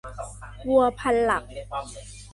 [0.69, 1.43] วัวพันหลัก